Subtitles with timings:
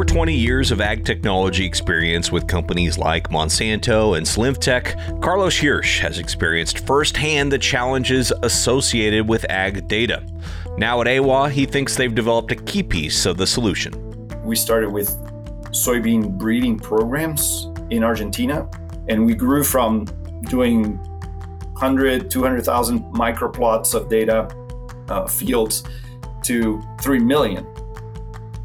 [0.00, 6.00] over 20 years of ag technology experience with companies like Monsanto and Solinftec, Carlos Hirsch
[6.00, 10.24] has experienced firsthand the challenges associated with ag data.
[10.78, 13.92] Now at Eiwa, he thinks they've developed a key piece of the solution.
[14.42, 15.10] We started with
[15.66, 18.70] soybean breeding programs in Argentina,
[19.10, 20.06] and we grew from
[20.44, 24.48] doing 100, 200,000 microplots of data
[25.10, 25.84] uh, fields
[26.44, 27.69] to 3 million.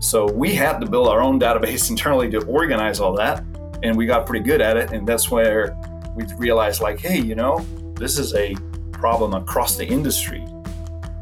[0.05, 3.43] So we had to build our own database internally to organize all that,
[3.81, 4.91] and we got pretty good at it.
[4.91, 5.75] And that's where
[6.15, 8.55] we realized, like, hey, you know, this is a
[8.91, 10.45] problem across the industry.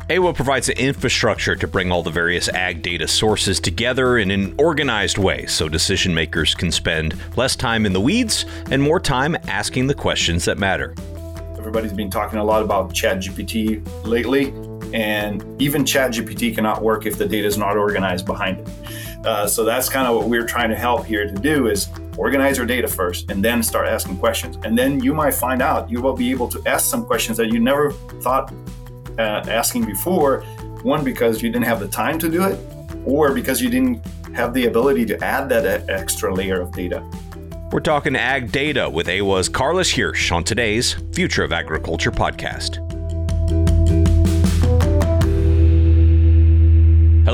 [0.09, 4.54] Eiwa provides the infrastructure to bring all the various ag data sources together in an
[4.58, 9.38] organized way so decision makers can spend less time in the weeds and more time
[9.48, 10.94] asking the questions that matter.
[11.58, 14.52] Everybody's been talking a lot about ChatGPT lately,
[14.94, 18.70] and even ChatGPT cannot work if the data is not organized behind it.
[19.26, 22.58] Uh, so that's kind of what we're trying to help here to do is organize
[22.58, 24.58] your data first and then start asking questions.
[24.64, 27.48] And then you might find out you will be able to ask some questions that
[27.48, 28.54] you never thought
[29.17, 30.42] uh, asking before.
[30.84, 32.60] One, because you didn't have the time to do it,
[33.06, 37.02] or because you didn't have the ability to add that extra layer of data.
[37.72, 42.83] We're talking ag data with Eiwa's Carlos Hirsch on today's Future of Agriculture podcast.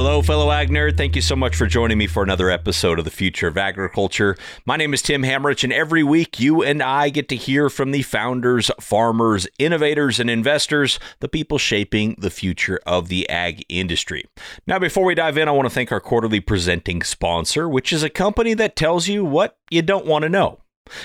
[0.01, 0.95] Hello, fellow ag nerd.
[0.95, 4.37] Thank you so much for joining me for another episode of the Future of Agriculture.
[4.65, 7.91] My name is Tim Hammerich, and every week you and I get to hear from
[7.91, 14.23] the founders, farmers, innovators, and investors, the people shaping the future of the ag industry.
[14.65, 18.01] Now, before we dive in, I want to thank our quarterly presenting sponsor, which is
[18.01, 20.59] a company that tells you what you don't want to know.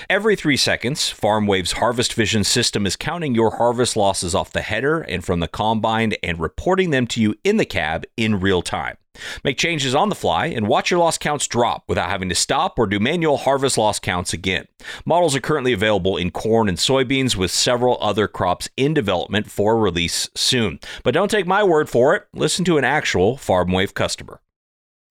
[0.09, 5.01] Every three seconds, FarmWave's Harvest Vision system is counting your harvest losses off the header
[5.01, 8.97] and from the combine and reporting them to you in the cab in real time.
[9.43, 12.77] Make changes on the fly and watch your loss counts drop without having to stop
[12.77, 14.67] or do manual harvest loss counts again.
[15.05, 19.77] Models are currently available in corn and soybeans with several other crops in development for
[19.77, 20.79] release soon.
[21.03, 24.41] But don't take my word for it, listen to an actual FarmWave customer.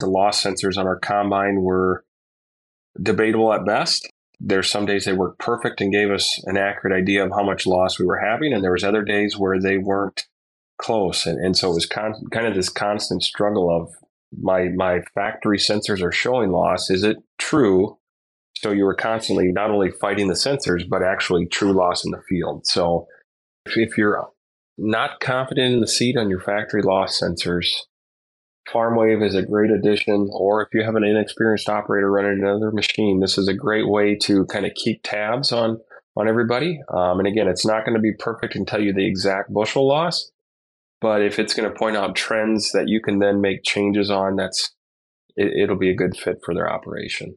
[0.00, 2.04] The loss sensors on our combine were
[3.00, 4.08] debatable at best
[4.46, 7.66] there's some days they worked perfect and gave us an accurate idea of how much
[7.66, 10.26] loss we were having, and there was other days where they weren't
[10.78, 13.90] close, and, and so it was con- kind of this constant struggle of
[14.36, 16.90] my my factory sensors are showing loss.
[16.90, 17.98] Is it true?
[18.56, 22.22] So you were constantly not only fighting the sensors, but actually true loss in the
[22.28, 22.66] field.
[22.66, 23.06] So
[23.66, 24.28] if, if you're
[24.76, 27.68] not confident in the seat on your factory loss sensors,
[28.72, 33.20] FarmWave is a great addition, or if you have an inexperienced operator running another machine,
[33.20, 35.80] this is a great way to kind of keep tabs on
[36.16, 36.80] on everybody.
[36.92, 39.86] Um, and again, it's not going to be perfect and tell you the exact bushel
[39.86, 40.30] loss,
[41.00, 44.36] but if it's going to point out trends that you can then make changes on,
[44.36, 44.72] that's
[45.36, 47.36] it, it'll be a good fit for their operation.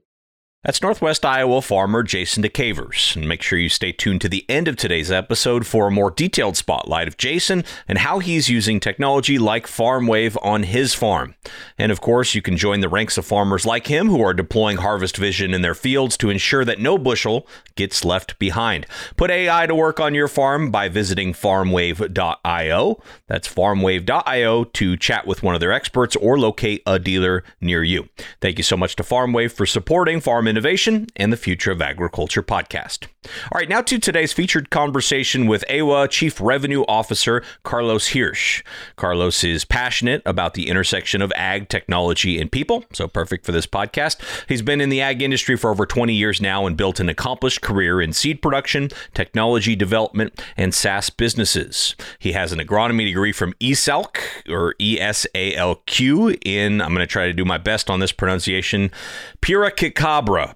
[0.64, 3.16] That's Northwest Iowa farmer Jason Diekevers.
[3.16, 6.10] And make sure you stay tuned to the end of today's episode for a more
[6.10, 11.36] detailed spotlight of Jason and how he's using technology like FarmWave on his farm.
[11.78, 14.78] And of course, you can join the ranks of farmers like him who are deploying
[14.78, 18.88] Harvest Vision in their fields to ensure that no bushel gets left behind.
[19.16, 23.04] Put AI to work on your farm by visiting farmwave.io.
[23.28, 28.10] That's farmwave.io to chat with one of their experts or locate a dealer near you.
[28.42, 32.42] Thank you so much to FarmWave for supporting Farm Innovation and the Future of Agriculture
[32.42, 33.08] podcast.
[33.52, 38.64] All right, now to today's featured conversation with Eiwa Chief Revenue Officer Carlos Hirsch.
[38.96, 43.68] Carlos is passionate about the intersection of ag, technology, and people, so perfect for this
[43.68, 44.22] podcast.
[44.48, 47.62] He's been in the ag industry for over 20 years now and built an accomplished
[47.62, 51.96] career in seed production, technology development, and SaaS businesses.
[52.20, 54.18] He has an agronomy degree from ESALQ
[54.50, 58.92] or ESALQ in, I'm going to try to do my best on this pronunciation,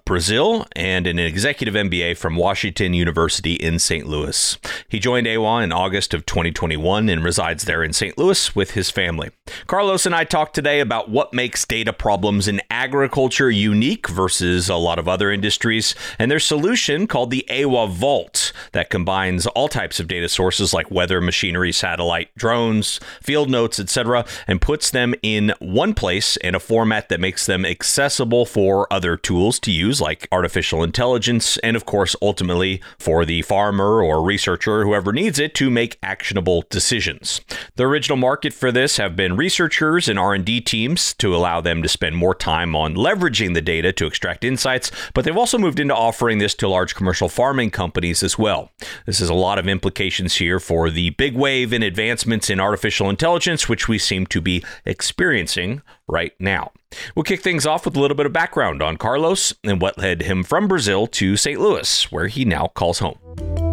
[0.04, 4.06] Brazil, and an executive MBA from Washington University in St.
[4.06, 4.58] Louis.
[4.88, 8.16] He joined Eiwa in August of 2021 and resides there in St.
[8.16, 9.30] Louis with his family.
[9.66, 14.76] Carlos and I talked today about what makes data problems in agriculture unique versus a
[14.76, 19.98] lot of other industries, and their solution called the Eiwa Vault that combines all types
[19.98, 25.54] of data sources like weather, machinery, satellite, drones, field notes, etc., and puts them in
[25.58, 30.28] one place in a format that makes them accessible for other tools to use, like
[30.30, 35.70] artificial intelligence, and of course, ultimately for the farmer or researcher, whoever needs it, to
[35.70, 37.40] make actionable decisions.
[37.76, 41.88] The original market for this have been researchers and R&D teams to allow them to
[41.88, 45.94] spend more time on leveraging the data to extract insights, but they've also moved into
[45.94, 48.70] offering this to large commercial farming companies as well.
[49.06, 53.10] This has a lot of implications here for the big wave in advancements in artificial
[53.10, 56.72] intelligence, which we seem to be experiencing right now.
[57.14, 60.22] We'll kick things off with a little bit of background on Carlos and what led
[60.22, 61.60] him from Brazil to St.
[61.60, 63.71] Louis, where he now calls home.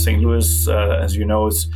[0.00, 0.22] St.
[0.22, 1.68] Louis, uh, as you know, is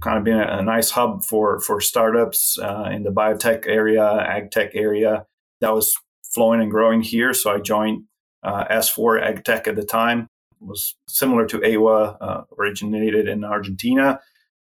[0.00, 4.04] kind of been a, a nice hub for for startups uh, in the biotech area,
[4.04, 5.24] ag tech area.
[5.60, 5.94] That was
[6.34, 7.32] flowing and growing here.
[7.32, 8.04] So I joined
[8.42, 10.26] uh, S4 Ag Tech at the time.
[10.60, 14.20] It was similar to Eiwa, originated in Argentina.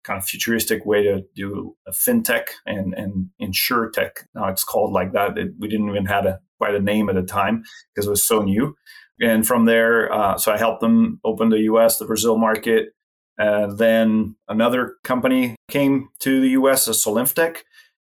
[0.04, 4.28] Kind of futuristic way to do a fintech and and insure tech.
[4.34, 5.38] Now it's called like that.
[5.38, 7.64] It, we didn't even have a quite a name at the time
[7.94, 8.76] because it was so new.
[9.22, 12.94] And from there, uh, so I helped them open the U.S., the Brazil market,
[13.38, 17.58] and then another company came to the US, a Solinftec,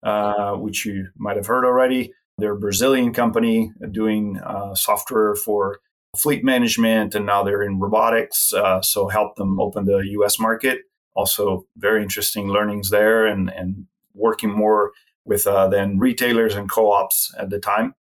[0.03, 2.13] uh, which you might have heard already.
[2.37, 5.79] They're a Brazilian company doing uh, software for
[6.17, 8.53] fleet management, and now they're in robotics.
[8.53, 10.79] Uh, so help them open the US market.
[11.13, 14.91] Also, very interesting learnings there and, and working more
[15.25, 17.93] with uh, then retailers and co-ops at the time.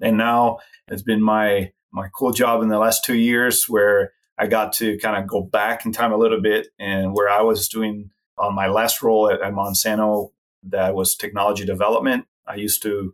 [0.00, 4.46] And now it's been my my cool job in the last two years where I
[4.46, 7.68] got to kind of go back in time a little bit and where I was
[7.68, 10.30] doing on my last role at, at Monsanto,
[10.62, 12.26] that was technology development.
[12.46, 13.12] I used to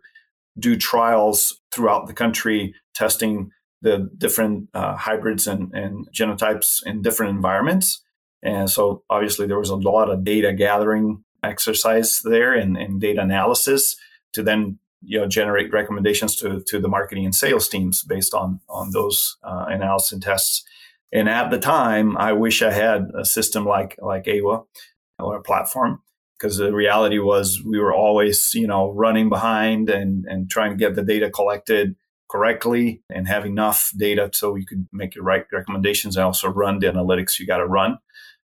[0.58, 3.50] do trials throughout the country, testing
[3.82, 8.02] the different uh, hybrids and, and genotypes in different environments.
[8.42, 13.20] And so obviously there was a lot of data gathering exercise there and, and data
[13.20, 13.96] analysis
[14.32, 18.60] to then you know generate recommendations to, to the marketing and sales teams based on
[18.68, 20.64] on those uh, analysis and tests
[21.14, 24.64] and at the time, I wish I had a system like like Eiwa
[25.20, 26.02] or a platform
[26.36, 30.76] because the reality was we were always, you know, running behind and and trying to
[30.76, 31.94] get the data collected
[32.28, 36.80] correctly and have enough data so you could make the right recommendations and also run
[36.80, 37.98] the analytics you got to run.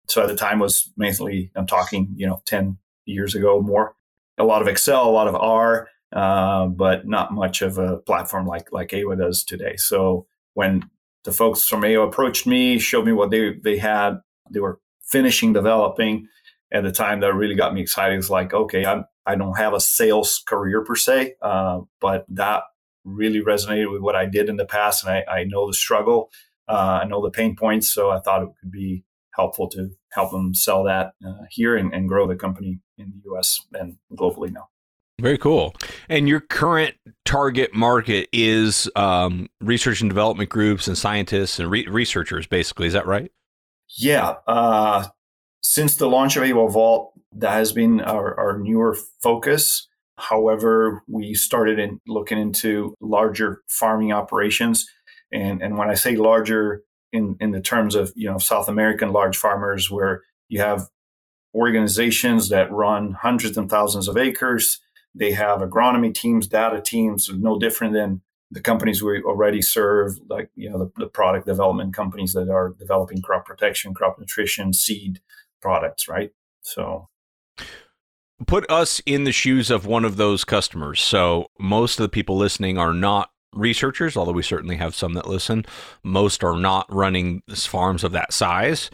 [0.07, 2.77] So at the time was mainly I'm talking, you know, 10
[3.07, 3.95] years ago more.
[4.37, 8.47] A lot of Excel, a lot of R, uh, but not much of a platform
[8.47, 9.77] like like Eiwa does today.
[9.77, 10.89] So when
[11.25, 14.21] the folks from Eiwa approached me, showed me what they they had.
[14.51, 16.29] They were finishing developing
[16.73, 17.21] at the time.
[17.21, 18.19] That really got me excited.
[18.19, 22.63] It's like, okay, I'm, I don't have a sales career per se, uh, but that
[23.05, 26.31] really resonated with what I did in the past, and I, I know the struggle,
[26.69, 27.93] uh, I know the pain points.
[27.93, 29.05] So I thought it could be
[29.35, 33.21] helpful to help them sell that uh, here and, and grow the company in the
[33.27, 33.61] U.S.
[33.73, 34.69] and globally now.
[35.21, 35.75] Very cool.
[36.09, 36.95] And your current
[37.25, 42.87] target market is um, research and development groups and scientists and re- researchers, basically.
[42.87, 43.33] Is that right?
[43.97, 44.37] Yeah.
[44.47, 45.09] Uh,
[45.61, 49.89] since the launch of Eiwa Vault, that has been our, our newer focus.
[50.17, 54.89] However, we started in looking into larger farming operations.
[55.33, 56.83] And, and when I say larger,
[57.13, 60.89] in, in the terms of you know South American large farmers, where you have
[61.55, 64.81] organizations that run hundreds and thousands of acres,
[65.19, 70.51] they have agronomy teams, data teams, no different than the companies we already serve, like
[70.55, 75.21] you know the, the, product development companies that are developing crop protection, crop nutrition, seed
[75.61, 76.31] products, right?
[76.63, 77.09] So,
[78.47, 81.01] put us in the shoes of one of those customers.
[81.01, 85.29] So, most of the people listening are not researchers, although we certainly have some that
[85.29, 85.67] listen.
[86.03, 88.91] Most are not running farms of that size.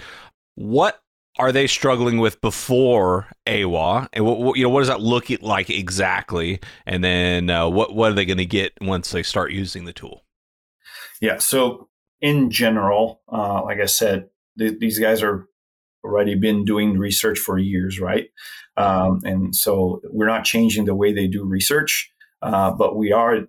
[0.57, 1.01] What
[1.39, 4.09] are they struggling with before Eiwa?
[4.13, 6.61] And what, what, you know, what does that look like exactly?
[6.87, 9.93] And then uh, what what are they going to get once they start using the
[9.93, 10.25] tool?
[11.21, 11.39] Yeah.
[11.39, 11.89] So
[12.21, 15.49] in general, uh, like I said, th- these guys are
[16.05, 18.27] already been doing research for years, right?
[18.77, 22.11] Um, and so we're not changing the way they do research,
[22.43, 23.41] uh, but we are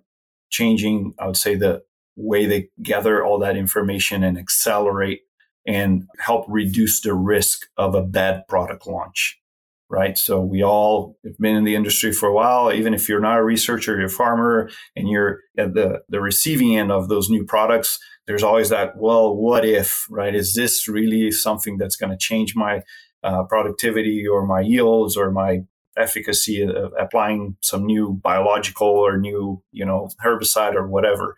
[0.50, 1.82] changing, I would say, the
[2.16, 5.22] way they gather all that information and accelerate
[5.66, 9.40] and help reduce the risk of a bad product launch.
[9.88, 10.18] Right.
[10.18, 12.72] So we all have been in the industry for a while.
[12.72, 16.76] Even if you're not a researcher, you're a farmer and you're at the, the receiving
[16.76, 20.34] end of those new products, there's always that, well, what if, right?
[20.34, 22.82] Is this really something that's going to change my
[23.22, 25.60] uh, productivity or my yields or my
[25.96, 31.36] efficacy of applying some new biological or new, you know, herbicide or whatever?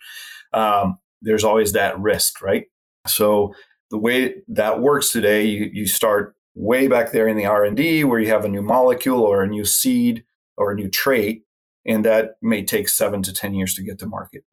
[0.55, 2.65] Um, there's always that risk, right?
[3.07, 3.53] So
[3.91, 8.19] the way that works today, you, you start way back there in the R&D where
[8.19, 10.25] you have a new molecule or a new seed
[10.57, 11.45] or a new trait,
[11.87, 14.45] and that may take seven to 10 years to get to market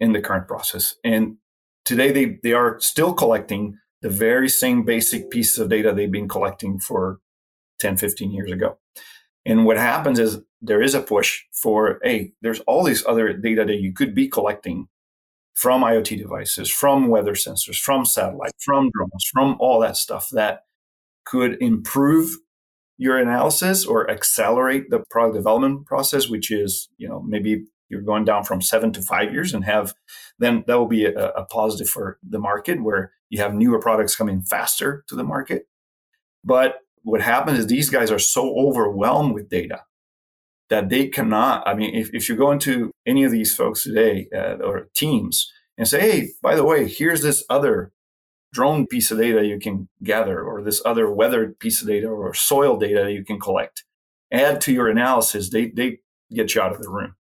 [0.00, 0.96] in the current process.
[1.04, 1.36] And
[1.84, 6.28] today they, they are still collecting the very same basic pieces of data they've been
[6.28, 7.20] collecting for
[7.80, 8.78] 10, 15 years ago.
[9.44, 13.64] And what happens is there is a push for, hey, there's all these other data
[13.64, 14.88] that you could be collecting
[15.54, 20.60] from IoT devices, from weather sensors, from satellite, from drones, from all that stuff that
[21.24, 22.36] could improve
[22.98, 28.24] your analysis or accelerate the product development process, which is, you know, maybe you're going
[28.24, 29.92] down from seven to five years and have
[30.38, 34.16] then that will be a, a positive for the market where you have newer products
[34.16, 35.64] coming faster to the market.
[36.44, 39.82] But what happens is these guys are so overwhelmed with data
[40.72, 41.62] that they cannot.
[41.68, 45.52] I mean, if, if you go into any of these folks today uh, or teams
[45.76, 47.92] and say, hey, by the way, here's this other
[48.54, 52.32] drone piece of data you can gather, or this other weather piece of data, or
[52.32, 53.84] soil data you can collect,
[54.32, 55.98] add to your analysis, they, they
[56.32, 57.16] get you out of the room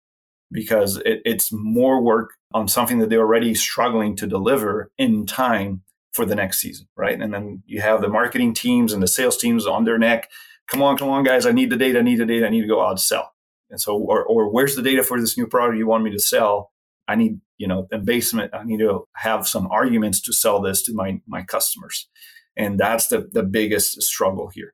[0.49, 5.81] because it, it's more work on something that they're already struggling to deliver in time
[6.13, 7.19] for the next season, right?
[7.19, 10.29] And then you have the marketing teams and the sales teams on their neck.
[10.67, 11.45] Come on, come on, guys!
[11.45, 11.99] I need the data.
[11.99, 12.47] I need the data.
[12.47, 13.30] I need to go out sell.
[13.71, 16.19] And so, or, or where's the data for this new product you want me to
[16.19, 16.71] sell?
[17.07, 18.53] I need, you know, basement.
[18.53, 22.07] I need to have some arguments to sell this to my my customers,
[22.55, 24.73] and that's the the biggest struggle here.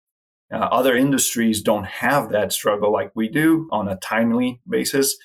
[0.52, 5.18] Uh, other industries don't have that struggle like we do on a timely basis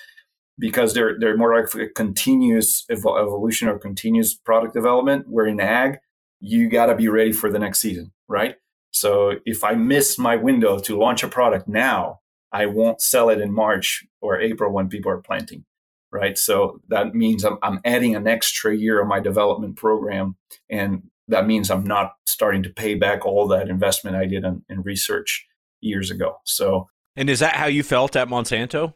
[0.59, 5.27] because they're they're more like a continuous evolution or continuous product development.
[5.29, 5.99] Where in ag,
[6.41, 8.57] you got to be ready for the next season, right?
[8.91, 12.21] So if I miss my window to launch a product now,
[12.53, 15.65] I won't sell it in March or April when people are planting,
[16.11, 16.37] right?
[16.37, 20.37] So that means I'm, I'm adding an extra year on my development program,
[20.71, 24.65] and that means I'm not starting to pay back all that investment I did in,
[24.69, 25.47] in research
[25.81, 26.37] years ago.
[26.45, 28.95] So, and is that how you felt at Monsanto?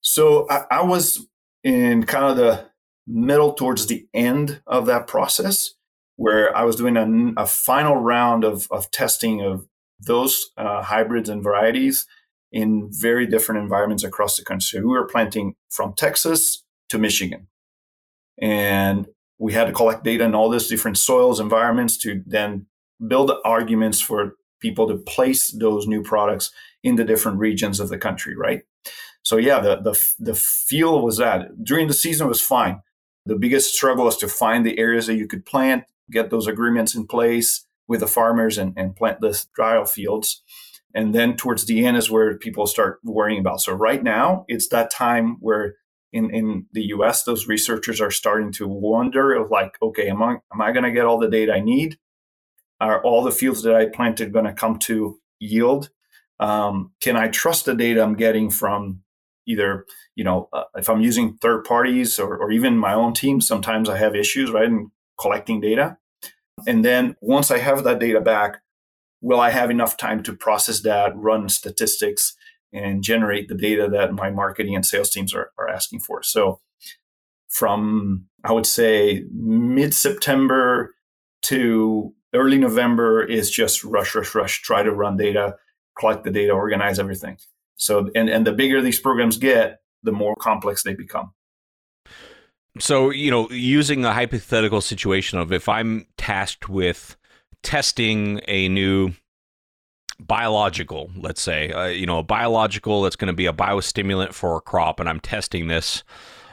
[0.00, 1.26] So I, I was
[1.62, 2.66] in kind of the
[3.06, 5.74] middle towards the end of that process
[6.16, 9.66] where I was doing a, a final round of, of testing of
[10.06, 12.06] those uh, hybrids and varieties
[12.50, 14.78] in very different environments across the country.
[14.78, 17.48] So we were planting from Texas to Michigan.
[18.40, 22.66] And we had to collect data in all these different soils, environments to then
[23.06, 26.52] build arguments for people to place those new products
[26.84, 28.62] in the different regions of the country, right?
[29.22, 32.82] So yeah, the the the feel was that during the season was fine.
[33.24, 36.94] The biggest struggle was to find the areas that you could plant, get those agreements
[36.94, 40.42] in place with the farmers, and, and plant the trial fields.
[40.94, 43.60] And then towards the end is where people start worrying about.
[43.60, 45.76] So right now, it's that time where
[46.12, 50.36] in, in the US, those researchers are starting to wonder of like, okay, am I
[50.52, 51.98] am I gonna get all the data I need?
[52.80, 55.90] Are all the fields that I planted gonna come to yield?
[56.38, 59.02] Um, can I trust the data I'm getting from
[59.46, 63.40] either you know uh, if i'm using third parties or, or even my own team
[63.40, 65.96] sometimes i have issues right in collecting data
[66.66, 68.58] and then once i have that data back
[69.20, 72.34] will i have enough time to process that run statistics
[72.72, 76.60] and generate the data that my marketing and sales teams are, are asking for so
[77.48, 80.94] from i would say mid-september
[81.42, 85.54] to early november is just rush rush rush try to run data
[85.98, 87.36] collect the data organize everything
[87.82, 91.32] so, and, and the bigger these programs get, the more complex they become.
[92.78, 97.16] So, you know, using a hypothetical situation of if I'm tasked with
[97.62, 99.12] testing a new
[100.18, 104.56] biological, let's say, uh, you know, a biological that's going to be a biostimulant for
[104.56, 106.02] a crop, and I'm testing this.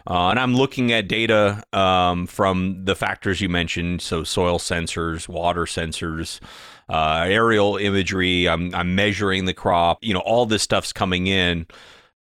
[0.08, 5.28] Uh, and I'm looking at data um, from the factors you mentioned, so soil sensors,
[5.28, 6.40] water sensors,
[6.90, 8.50] uh, aerial imagery.
[8.50, 10.00] I'm, I'm measuring the crop.
[10.02, 11.68] You know, all this stuff's coming in.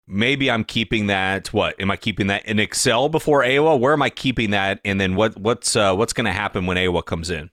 [0.07, 1.51] Maybe I'm keeping that.
[1.51, 3.79] What am I keeping that in Excel before Eiwa?
[3.79, 4.79] Where am I keeping that?
[4.85, 7.49] And then what what's uh, what's going to happen when Eiwa comes in?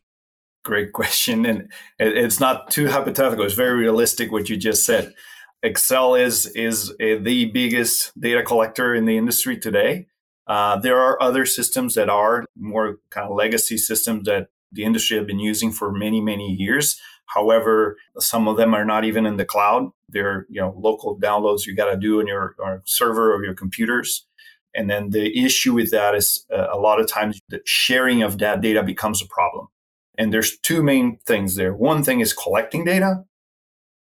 [0.65, 3.45] Great question, and it's not too hypothetical.
[3.45, 5.15] It's very realistic what you just said.
[5.63, 10.07] Excel is is the biggest data collector in the industry today.
[10.47, 15.17] Uh, there are other systems that are more kind of legacy systems that the industry
[15.17, 17.01] have been using for many, many years.
[17.27, 19.91] However, some of them are not even in the cloud.
[20.13, 23.55] They're you know local downloads you got to do on your, your, server or your
[23.55, 24.27] computers.
[24.75, 28.39] And then the issue with that is uh, a lot of times the sharing of
[28.39, 29.69] that data becomes a problem.
[30.17, 31.75] And there's two main things there.
[31.75, 33.25] One thing is collecting data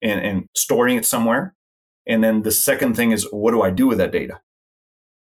[0.02, 1.56] and, and storing it somewhere.
[2.08, 4.40] And then the second thing is what do I do with that data?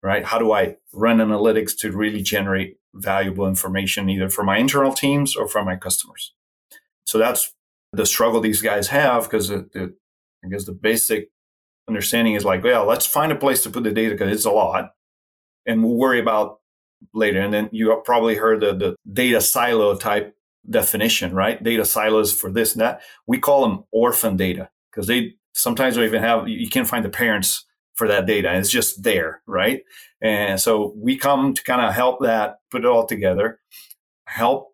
[0.02, 0.24] Right?
[0.24, 5.36] How do I run analytics to really generate valuable information either for my internal teams
[5.36, 6.34] or for my customers.
[7.06, 7.54] So that's
[7.92, 9.96] the struggle these guys have because the, the,
[10.44, 11.30] I guess the basic
[11.88, 14.52] understanding is like, well, let's find a place to put the data because it's a
[14.52, 14.92] lot,
[15.66, 16.60] and we'll worry about
[17.14, 17.42] later.
[17.42, 20.36] And then you probably heard the, the data silo type
[20.70, 21.62] definition, right?
[21.62, 23.02] Data silos for this and that.
[23.26, 27.10] We call them orphan data because they sometimes don't even have you can't find the
[27.10, 27.66] parents
[27.96, 28.54] for that data.
[28.56, 29.82] It's just there, right?
[30.22, 33.60] And so we come to kind of help that, put it all together,
[34.26, 34.74] help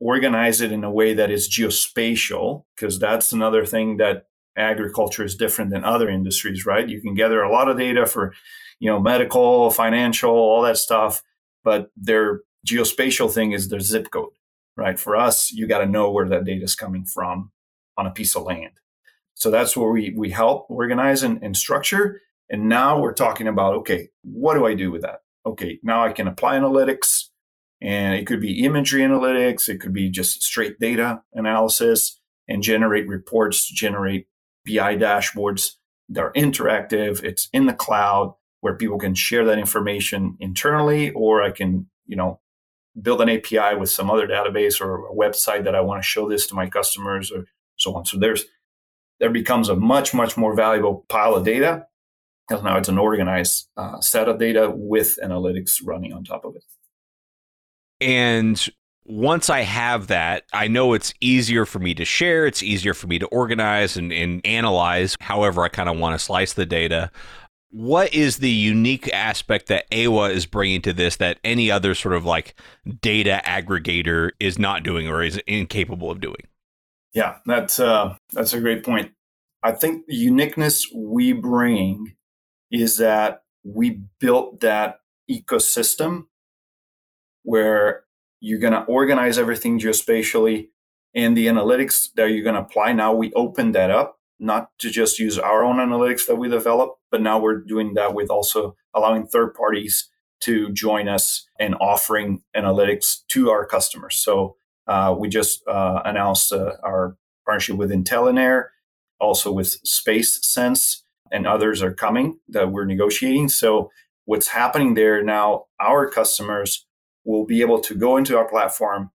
[0.00, 5.36] organize it in a way that is geospatial, because that's another thing that agriculture is
[5.36, 6.88] different than other industries, right?
[6.88, 8.34] You can gather a lot of data for,
[8.78, 11.22] you know, medical, financial, all that stuff,
[11.62, 14.32] but their geospatial thing is their zip code,
[14.76, 14.98] right?
[14.98, 17.50] For us, you got to know where that data is coming from
[17.96, 18.72] on a piece of land.
[19.34, 22.20] So that's where we we help organize and, and structure.
[22.48, 25.20] And now we're talking about okay, what do I do with that?
[25.44, 27.24] Okay, now I can apply analytics,
[27.80, 33.08] and it could be imagery analytics, it could be just straight data analysis, and generate
[33.08, 34.26] reports, generate
[34.66, 35.72] BI dashboards
[36.08, 37.22] that are interactive.
[37.22, 42.16] It's in the cloud where people can share that information internally, or I can, you
[42.16, 42.40] know,
[43.00, 46.28] build an API with some other database or a website that I want to show
[46.28, 47.44] this to my customers or
[47.76, 48.06] so on.
[48.06, 48.44] So there's
[49.20, 51.86] there becomes a much much more valuable pile of data
[52.48, 56.56] because now it's an organized uh, set of data with analytics running on top of
[56.56, 56.64] it.
[58.00, 58.66] And
[59.06, 62.46] once I have that, I know it's easier for me to share.
[62.46, 66.24] It's easier for me to organize and, and analyze however I kind of want to
[66.24, 67.10] slice the data.
[67.70, 72.14] What is the unique aspect that Eiwa is bringing to this that any other sort
[72.14, 72.54] of like
[73.02, 76.46] data aggregator is not doing or is incapable of doing?
[77.12, 79.12] Yeah, that's uh, that's a great point.
[79.62, 82.14] I think the uniqueness we bring
[82.70, 86.26] is that we built that ecosystem
[87.42, 88.04] where
[88.44, 90.68] you're going to organize everything geospatially
[91.14, 92.92] and the analytics that you're going to apply.
[92.92, 96.96] Now we open that up, not to just use our own analytics that we develop,
[97.10, 100.10] but now we're doing that with also allowing third parties
[100.40, 104.16] to join us and offering analytics to our customers.
[104.16, 108.64] So uh, we just uh, announced uh, our partnership with IntelinAir,
[109.18, 113.48] also with Space Sense, and others are coming that we're negotiating.
[113.48, 113.90] So
[114.26, 116.86] what's happening there now, our customers
[117.24, 119.10] will be able to go into our platform,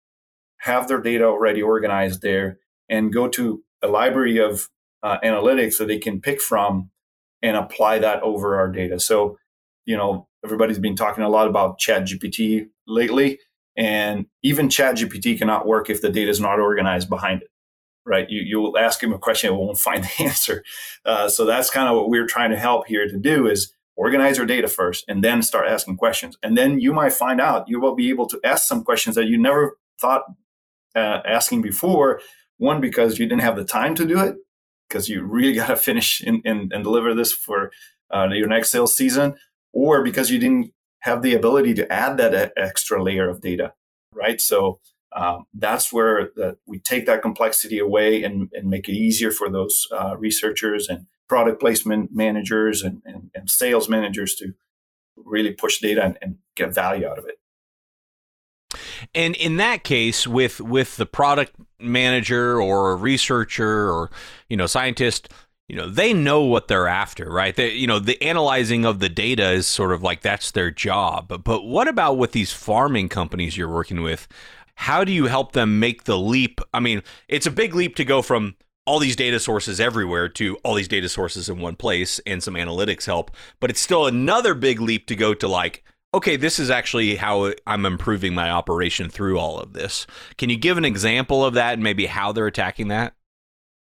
[0.60, 4.70] have their data already organized there, and go to a library of
[5.04, 6.90] uh, analytics that they can pick from
[7.42, 9.00] and apply that over our data.
[9.00, 9.38] So,
[9.86, 13.40] you know, everybody's been talking a lot about Chat GPT lately,
[13.78, 17.48] and even Chat GPT cannot work if the data is not organized behind it.
[18.06, 18.30] Right?
[18.30, 20.64] You you'll ask him a question, it won't find the answer.
[21.06, 24.38] Uh, so that's kind of what we're trying to help here to do is organize
[24.38, 26.38] your data first and then start asking questions.
[26.42, 29.28] And then you might find out you will be able to ask some questions that
[29.28, 30.24] you never thought
[30.96, 32.22] uh, asking before.
[32.58, 34.36] One because you didn't have the time to do it
[34.88, 37.72] because you really got to finish and, and, deliver this for
[38.14, 39.36] uh, your next sales season
[39.72, 43.74] or because you didn't have the ability to add that extra layer of data
[44.14, 44.40] right?
[44.42, 44.80] So
[45.16, 49.50] um, that's where the, we take that complexity away and, and make it easier for
[49.50, 54.54] those uh, researchers and product placement managers and, and, and sales managers to
[55.16, 57.40] really push data and, and get value out of it.
[59.16, 64.12] And in that case, with with the product manager or a researcher or
[64.50, 65.30] you know scientist,
[65.68, 67.56] you know they know what they're after, right?
[67.56, 71.28] They, you know the analyzing of the data is sort of like that's their job.
[71.30, 74.28] But but what about with these farming companies you're working with?
[74.76, 76.62] How do you help them make the leap?
[76.74, 78.56] I mean, it's a big leap to go from
[78.90, 82.56] all these data sources everywhere to all these data sources in one place and some
[82.56, 83.30] analytics help.
[83.60, 87.54] But it's still another big leap to go to like, okay, this is actually how
[87.68, 90.08] I'm improving my operation through all of this.
[90.40, 93.14] Can you give an example of that and maybe how they're attacking that?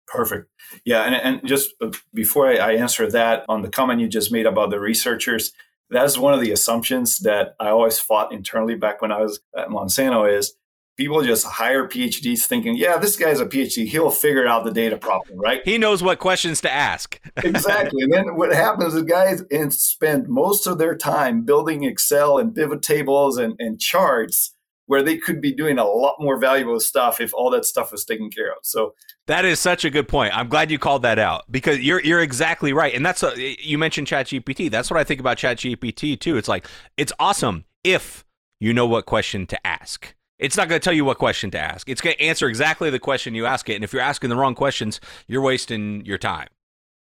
[0.05, 0.47] Perfect.
[0.85, 1.01] Yeah.
[1.01, 4.45] And, and just uh, before I, I answer that on the comment you just made
[4.45, 5.53] about the researchers,
[5.89, 9.69] that's one of the assumptions that I always fought internally back when I was at
[9.69, 10.53] Monsanto is
[10.97, 13.87] people just hire PhDs thinking, yeah, this guy's a PhD.
[13.87, 15.61] He'll figure out the data problem, right?
[15.65, 17.19] He knows what questions to ask.
[17.43, 18.03] exactly.
[18.03, 22.81] And then what happens is guys spend most of their time building Excel and pivot
[22.81, 24.53] tables and, and charts
[24.85, 28.03] where they could be doing a lot more valuable stuff if all that stuff was
[28.03, 28.57] taken care of.
[28.63, 28.93] So
[29.27, 30.37] that is such a good point.
[30.37, 32.93] I'm glad you called that out because you're you're exactly right.
[32.93, 34.69] And that's uh, a, you mentioned ChatGPT.
[34.69, 36.37] That's what I think about ChatGPT too.
[36.37, 38.25] It's like it's awesome if
[38.59, 41.59] you know what question to ask it's not going to tell you what question to
[41.59, 41.87] ask.
[41.87, 43.75] It's going to answer exactly the question you ask it.
[43.75, 46.49] And if you're asking the wrong questions, you're wasting your time.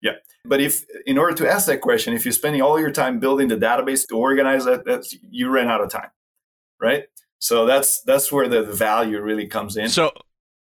[0.04, 0.12] Yeah.
[0.46, 3.48] But if, in order to ask that question, if you're spending all your time building
[3.48, 6.12] the database to organize that, that's, you ran out of time.
[6.80, 7.06] Right.
[7.40, 9.90] So that's, that's where the, value really comes in.
[9.90, 10.12] So,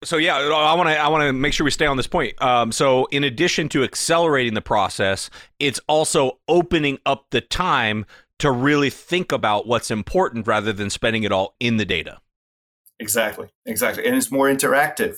[0.03, 2.39] so yeah, I want to I want to make sure we stay on this point.
[2.41, 8.05] Um, so in addition to accelerating the process, it's also opening up the time
[8.39, 12.19] to really think about what's important rather than spending it all in the data.
[12.99, 15.17] Exactly, exactly, and it's more interactive,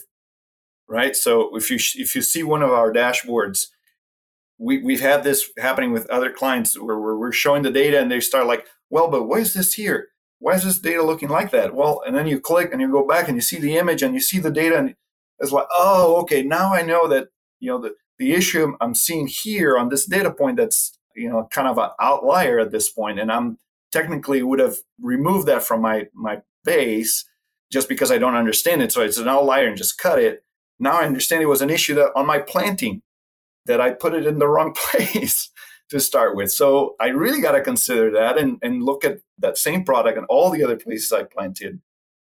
[0.87, 1.15] right?
[1.15, 3.67] So if you if you see one of our dashboards,
[4.57, 8.19] we we've had this happening with other clients where we're, showing the data and they
[8.19, 10.09] start like, well, but what is this here?
[10.39, 11.75] why is this data looking like that?
[11.75, 14.13] Well, and then you click and you go back and you see the image and
[14.13, 14.95] you see the data and
[15.39, 17.27] it's like, oh, okay, now I know that,
[17.59, 21.47] you know, the, the issue I'm seeing here on this data point that's, you know,
[21.51, 23.57] kind of an outlier at this point, and I'm
[23.91, 27.25] technically would have removed that from my my base
[27.71, 28.91] just because I don't understand it.
[28.91, 30.43] So it's an outlier and just cut it.
[30.79, 33.01] Now I understand it was an issue that on my planting
[33.65, 35.49] that I put it in the wrong place
[35.89, 36.51] to start with.
[36.51, 40.25] So I really got to consider that and, and look at that same product and
[40.27, 41.81] all the other places I planted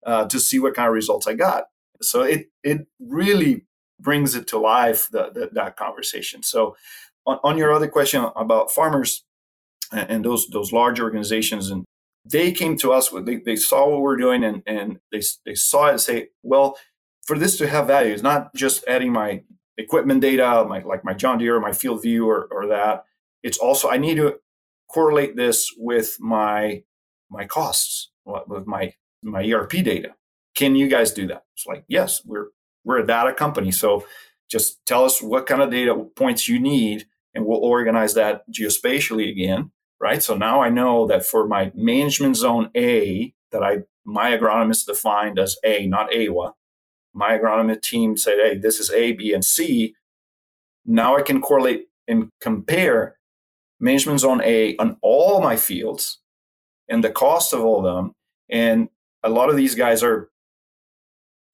[0.06, 1.66] uh, to see what kind of results I got.
[2.02, 3.66] So it it really
[4.00, 6.44] brings it to life the, the, that conversation.
[6.44, 6.76] So
[7.26, 9.24] on, on your other question about farmers
[9.92, 11.86] and, and those those large organizations and
[12.26, 15.56] they came to us with they, they saw what we're doing and and they they
[15.56, 16.78] saw it and say well
[17.26, 19.44] for this to have value it's not just adding my
[19.78, 23.06] equipment data my like my john deere or my FieldView or, or that.
[23.44, 24.40] It's also i need to
[24.92, 26.84] correlate this with my
[27.30, 30.16] my costs with my my erp data.
[30.56, 31.44] Can you guys do that?
[31.54, 32.48] It's like yes we're
[32.84, 34.06] we're a data company so
[34.50, 39.30] just tell us what kind of data points you need and we'll organize that geospatially
[39.30, 44.32] again right so now i know that for my management zone a that i my
[44.32, 46.54] agronomist defined as a not Eiwa
[47.16, 49.96] my agronomist team said, hey, this is A, B, and C.
[50.86, 53.16] Now I can correlate and compare
[53.80, 56.20] management zone A on all my fields
[56.90, 58.12] and the cost of all of them.
[58.50, 58.90] And
[59.24, 60.30] a lot of these guys are,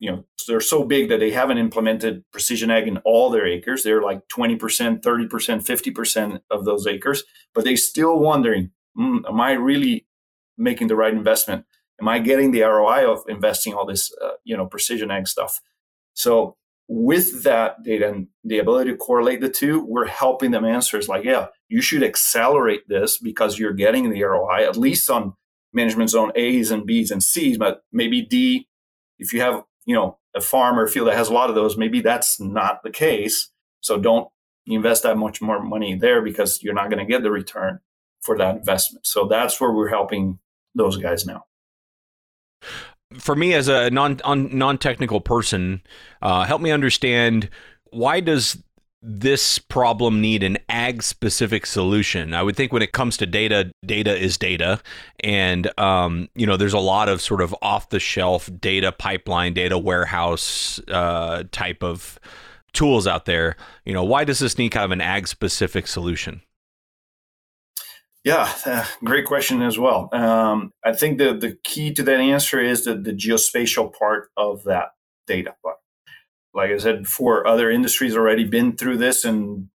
[0.01, 3.83] you know, they're so big that they haven't implemented precision ag in all their acres.
[3.83, 4.57] They're like 20%,
[5.01, 10.05] 30%, 50% of those acres, but they still wondering, mm, am I really
[10.57, 11.65] making the right investment?
[12.01, 15.61] am I getting the ROI of investing all this, uh, you know, precision ag stuff?
[16.13, 20.97] So with that data and the ability to correlate the two, we're helping them answer.
[20.97, 25.33] It's like, yeah, you should accelerate this because you're getting the ROI at least on
[25.73, 28.67] management zone A's and B's and C's, but maybe D.
[29.19, 31.77] If you have, you know, a farm or field that has a lot of those,
[31.77, 33.49] maybe that's not the case.
[33.81, 34.29] So don't
[34.65, 37.79] invest that much more money there because you're not going to get the return
[38.21, 39.07] for that investment.
[39.07, 40.39] So that's where we're helping
[40.75, 41.45] those guys now
[43.13, 45.81] for me as a non non technical person,
[46.21, 47.49] uh, help me understand
[47.91, 48.57] why does
[49.01, 52.33] this problem need an ag specific solution?
[52.33, 54.81] I would think when it comes to data, data is data,
[55.21, 59.53] and um, you know there's a lot of sort of off the shelf data pipeline,
[59.53, 62.19] data warehouse uh, type of
[62.73, 63.55] tools out there.
[63.85, 66.41] You know, why does this need kind of an ag specific solution?
[68.23, 68.51] Yeah,
[69.03, 70.09] great question as well.
[70.11, 74.63] Um, I think the, the key to that answer is the, the geospatial part of
[74.65, 74.89] that
[75.27, 75.55] data.
[75.63, 75.77] But
[76.53, 79.69] like I said before, other industries already been through this, and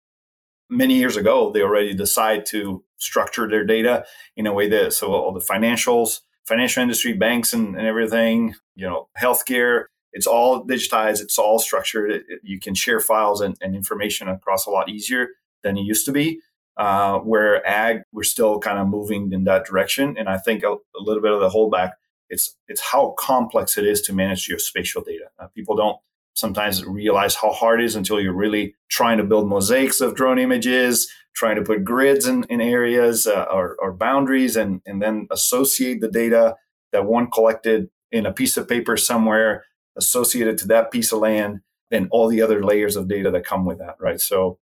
[0.70, 4.04] many years ago they already decide to structure their data
[4.36, 8.86] in a way that so all the financials, financial industry, banks, and, and everything, you
[8.86, 12.10] know, healthcare, it's all digitized, it's all structured.
[12.10, 15.28] It, it, you can share files and, and information across a lot easier
[15.62, 16.40] than it used to be
[16.76, 20.16] uh, where ag we're still kind of moving in that direction.
[20.18, 21.92] And I think a, a, little bit of the holdback
[22.30, 25.26] it's it's how complex it is to manage your spatial data.
[25.38, 25.98] Uh, people don't
[26.34, 30.38] sometimes realize how hard it is until you're really trying to build mosaics of drone
[30.38, 35.26] images, trying to put grids in, in areas uh, or, or boundaries, and and then
[35.30, 36.56] associate the data
[36.92, 39.64] that one collected in a piece of paper somewhere
[39.96, 43.64] associated to that piece of land and all the other layers of data that come
[43.64, 44.20] with that right?
[44.20, 44.58] So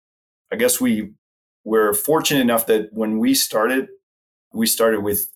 [0.52, 1.12] i guess we
[1.64, 3.88] we're fortunate enough that when we started,
[4.52, 5.28] we started with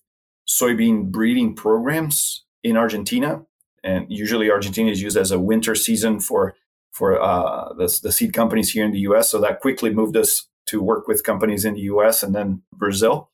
[0.49, 3.43] soybean breeding programs in Argentina,
[3.85, 6.57] and usually Argentina is used as a winter season for
[6.93, 9.29] for uh, the, the seed companies here in the U.S.
[9.31, 12.23] So that quickly moved us to work with companies in the U.S.
[12.23, 13.31] and then Brazil,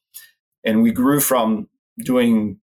[0.64, 2.58] and we grew from doing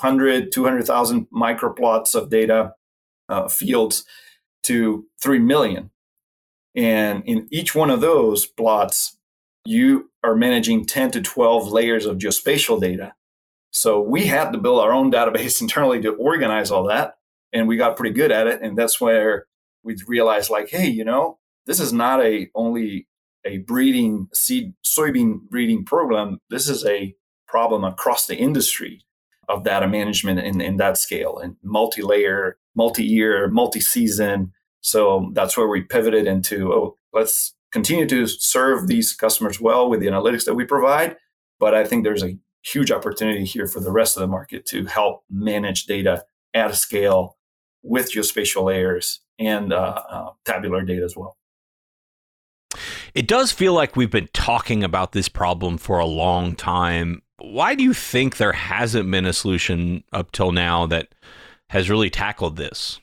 [0.00, 2.74] 100, 200,000 microplots of data
[3.28, 4.04] uh, fields
[4.64, 5.90] to 3 million.
[6.74, 9.16] And in each one of those plots,
[9.64, 13.14] you are managing 10 to 12 layers of geospatial data.
[13.76, 17.16] So we had to build our own database internally to organize all that.
[17.52, 18.62] And we got pretty good at it.
[18.62, 19.46] And that's where
[19.82, 23.06] we realized like, hey, you know, this is not a only
[23.44, 26.40] a breeding seed soybean breeding problem.
[26.48, 27.14] This is a
[27.46, 29.02] problem across the industry
[29.48, 34.52] of data management in, in that scale and multi-layer, multi-year, multi-season.
[34.80, 40.00] So that's where we pivoted into, oh, let's continue to serve these customers well with
[40.00, 41.16] the analytics that we provide.
[41.60, 42.36] But I think there's a
[42.66, 46.74] huge opportunity here for the rest of the market to help manage data at a
[46.74, 47.36] scale
[47.82, 51.36] with geospatial layers and uh, uh, tabular data as well.
[53.14, 57.22] It does feel like we've been talking about this problem for a long time.
[57.38, 61.14] Why do you think there hasn't been a solution up till now that
[61.70, 63.00] has really tackled this?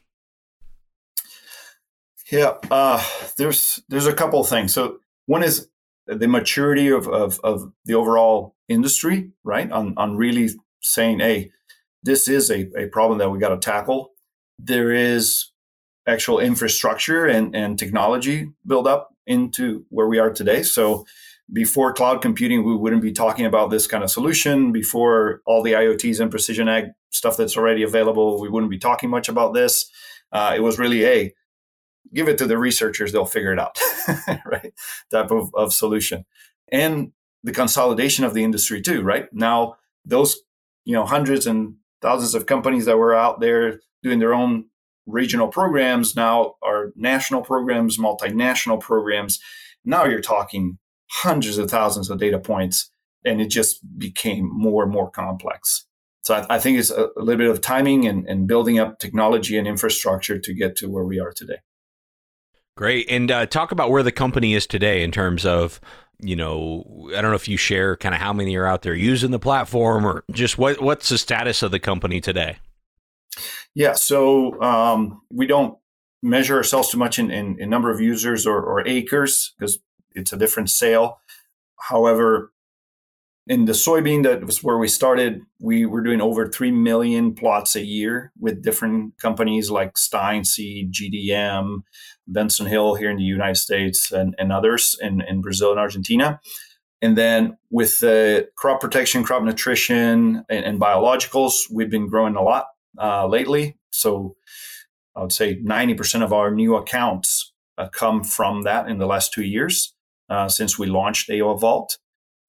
[2.31, 3.03] Yeah, uh,
[3.37, 4.73] there's there's a couple of things.
[4.73, 5.69] So one is
[6.07, 9.71] the maturity of, of, of the overall industry, right?
[9.71, 10.49] On on really
[10.81, 11.51] saying, hey,
[12.03, 14.11] this is a, a problem that we got to tackle.
[14.59, 15.51] There is
[16.07, 20.63] actual infrastructure and, and technology build up into where we are today.
[20.63, 21.05] So
[21.51, 24.71] before cloud computing, we wouldn't be talking about this kind of solution.
[24.71, 29.09] Before all the IoTs and precision ag stuff that's already available, we wouldn't be talking
[29.09, 29.89] much about this.
[30.31, 31.33] Uh, it was really a
[32.13, 33.77] give it to the researchers; they'll figure it out,
[34.45, 34.73] right?
[35.11, 36.25] Type of, of solution,
[36.71, 37.11] and
[37.43, 39.01] the consolidation of the industry too.
[39.01, 40.37] Right now, those
[40.85, 44.65] you know hundreds and thousands of companies that were out there doing their own
[45.05, 49.39] regional programs now are national programs, multinational programs.
[49.85, 50.77] Now you're talking
[51.09, 52.89] hundreds of thousands of data points,
[53.25, 55.85] and it just became more and more complex.
[56.21, 58.99] So I, I think it's a, a, little bit of timing and, and, building up
[58.99, 61.57] technology and infrastructure to get to where we are today.
[62.75, 63.07] Great.
[63.09, 65.79] And uh, talk about where the company is today in terms of,
[66.19, 68.95] you know, I don't know if you share kind of how many are out there
[68.95, 72.57] using the platform or just what what's the status of the company today?
[73.75, 73.93] Yeah.
[73.93, 75.77] So um, we don't
[76.21, 79.79] measure ourselves too much in, in, in number of users or, or acres because
[80.11, 81.19] it's a different sale.
[81.79, 82.52] However,
[83.47, 85.41] in the soybean, that was where we started.
[85.59, 90.93] We were doing over 3 million plots a year with different companies like Stine Seed,
[90.93, 91.83] GDM,
[92.27, 96.39] Benson Hill here in the United States, and, and others in, in Brazil and Argentina.
[97.01, 102.41] And then with the crop protection, crop nutrition, and, and biologicals, we've been growing a
[102.41, 103.77] lot uh, lately.
[103.91, 104.37] So
[105.15, 109.33] I would say 90% of our new accounts uh, come from that in the last
[109.33, 109.93] two years
[110.29, 111.97] uh, since we launched Eiwa Vault.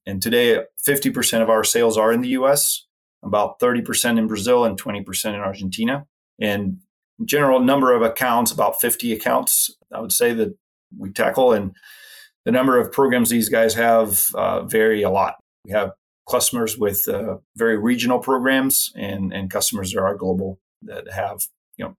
[0.06, 2.86] And today, 50% of our sales are in the US,
[3.22, 6.06] about 30% in Brazil, and 20% in Argentina.
[6.40, 6.78] And
[7.24, 10.56] general number of accounts, about 50 accounts, I would say that
[10.96, 11.52] we tackle.
[11.52, 11.74] And
[12.44, 15.36] the number of programs these guys have uh, vary a lot.
[15.64, 15.92] We have
[16.30, 21.84] customers with uh, very regional programs and, and customers that are global that have you
[21.84, 21.96] know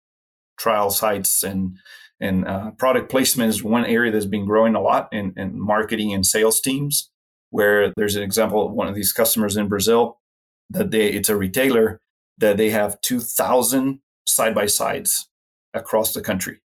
[0.58, 1.78] trial sites and
[2.20, 6.12] and uh, product placement is one area that's been growing a lot in, in marketing
[6.14, 7.10] and sales teams
[7.54, 10.18] where there's an example of one of these customers in Brazil
[10.70, 12.00] that they it's a retailer
[12.38, 15.28] that they have 2000 side by sides
[15.72, 16.58] across the country.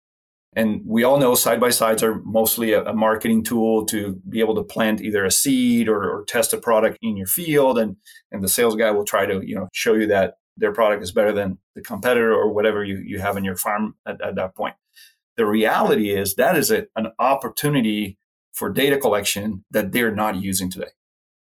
[0.55, 4.39] And we all know side by sides are mostly a, a, marketing tool to be
[4.39, 7.79] able to plant either a seed or, or, test a product in your field.
[7.79, 7.97] And,
[8.31, 11.11] and the sales guy will try to, you know, show you that their product is
[11.11, 14.55] better than the competitor or whatever you, you have in your farm at, at that
[14.55, 14.77] point.
[15.37, 18.19] The reality is that is a, an opportunity
[18.57, 20.91] for data collection that they're not using today.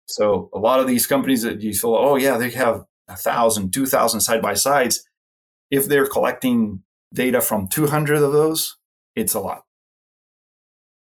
[0.08, 3.72] So a lot of these companies that you feel, oh yeah, they have a thousand,
[3.72, 5.08] two thousand side by sides.
[5.70, 6.82] If they're collecting
[7.14, 8.78] data from 200 of those,
[9.16, 9.64] it's a lot.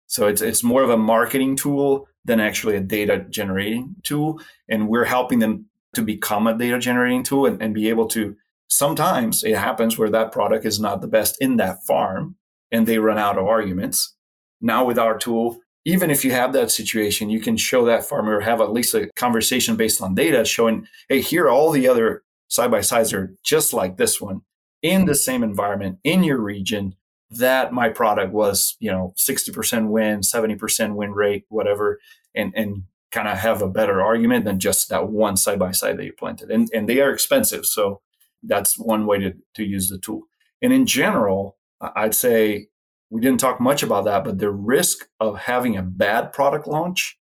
[0.07, 4.89] So it's it's more of a marketing tool than actually a data generating tool, and
[4.89, 8.37] we're helping them to become a data generating tool and, and be able to.
[8.69, 12.37] Sometimes it happens where that product is not the best in that farm,
[12.73, 14.15] and they run out of arguments.
[14.61, 18.37] Now with our tool, even if you have that situation, you can show that farmer
[18.37, 21.89] or have at least a conversation based on data showing, hey, here are all the
[21.89, 24.43] other side by sides are just like this one
[24.83, 26.95] in the same environment in your region.
[27.31, 32.01] That my product was, you know, 60% win, 70% win rate, whatever,
[32.35, 35.97] and and kind of have a better argument than just that one side by side
[35.97, 36.51] that you planted.
[36.51, 37.67] And and they are expensive.
[37.67, 38.01] So
[38.43, 40.23] that's one way to, to use the tool.
[40.61, 42.69] And in general, I'd say
[43.11, 47.19] we didn't talk much about that, but the risk of having a bad product launch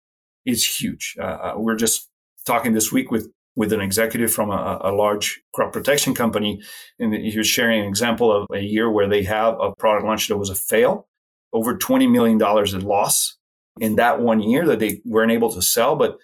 [0.45, 1.15] is huge.
[1.19, 2.09] Uh, uh, we're just
[2.45, 6.59] talking this week with with an executive from a, a, large crop protection company,
[6.97, 10.27] and he was sharing an example of a year where they have a product launch
[10.27, 11.07] that was a fail,
[11.51, 13.37] over twenty million dollars in loss
[13.79, 15.95] in that one year that they weren't able to sell.
[15.95, 16.17] But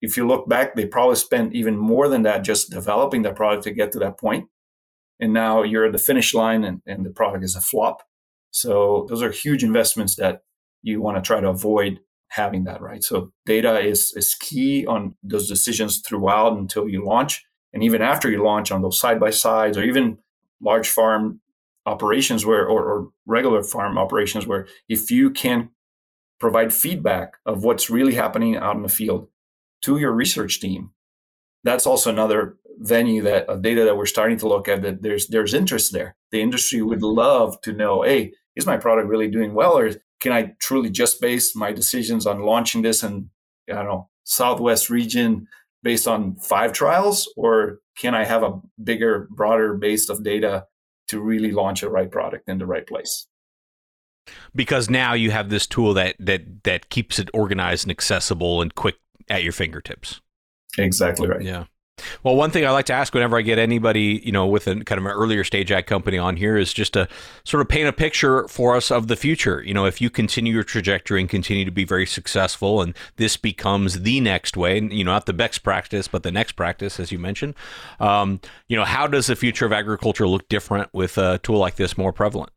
[0.00, 3.64] if you look back, they probably spent even more than that just developing the product
[3.64, 4.48] to get to that point.
[5.18, 8.02] And now you're at the finish line, and, and the product is a flop.
[8.50, 10.42] So those are huge investments that
[10.82, 13.02] you want to try to avoid having that, right?
[13.02, 17.44] So data is, is key on those decisions throughout until you launch.
[17.72, 20.18] And even after you launch on those side by sides or even
[20.60, 21.40] large farm
[21.86, 25.70] operations where, or, or regular farm operations where if you can
[26.38, 29.28] provide feedback of what's really happening out in the field
[29.82, 30.90] to your research team,
[31.64, 35.28] that's also another venue that of data that we're starting to look at that there's
[35.28, 36.16] there's interest there.
[36.32, 37.16] The industry would mm-hmm.
[37.16, 41.20] love to know, hey, is my product really doing well or can I truly just
[41.20, 43.30] base my decisions on launching this in
[43.70, 45.46] I don't know Southwest region
[45.82, 50.66] based on five trials, or can I have a bigger, broader base of data
[51.08, 53.26] to really launch a right product in the right place?
[54.54, 58.74] Because now you have this tool that that that keeps it organized and accessible and
[58.74, 58.96] quick
[59.28, 60.20] at your fingertips.
[60.78, 61.42] Exactly right.
[61.42, 61.64] Yeah.
[62.22, 64.84] Well, one thing I like to ask whenever I get anybody, you know, with a
[64.84, 67.08] kind of an earlier stage act company on here is just to
[67.44, 69.62] sort of paint a picture for us of the future.
[69.62, 73.36] You know, if you continue your trajectory and continue to be very successful, and this
[73.36, 77.10] becomes the next way, you know, not the best practice, but the next practice, as
[77.12, 77.54] you mentioned,
[77.98, 81.76] um, you know, how does the future of agriculture look different with a tool like
[81.76, 82.50] this more prevalent?